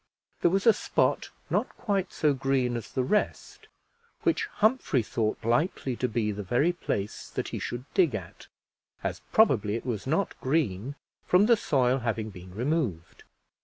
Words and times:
There 0.41 0.49
was 0.49 0.65
a 0.65 0.73
spot 0.73 1.29
not 1.51 1.69
quite 1.77 2.11
so 2.11 2.33
green 2.33 2.75
as 2.75 2.91
the 2.91 3.03
rest, 3.03 3.67
which 4.23 4.47
Humphrey 4.47 5.03
thought 5.03 5.45
likely 5.45 5.95
to 5.97 6.07
be 6.07 6.31
the 6.31 6.41
very 6.41 6.73
place 6.73 7.29
that 7.29 7.49
he 7.49 7.59
should 7.59 7.85
dig 7.93 8.15
at, 8.15 8.47
as 9.03 9.21
probably 9.31 9.75
it 9.75 9.85
was 9.85 10.07
not 10.07 10.33
green 10.41 10.95
from 11.27 11.45
the 11.45 11.55
soil 11.55 11.99
having 11.99 12.31
been 12.31 12.51
removed. 12.55 13.23